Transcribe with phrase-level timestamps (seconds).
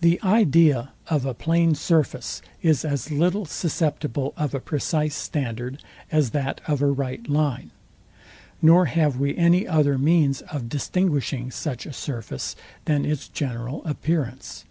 [0.00, 6.30] The idea of a plain surface is as little susceptible of a precise standard as
[6.30, 7.70] that of a right line;
[8.62, 14.64] nor have we any other means of distinguishing such a surface, than its general appearance.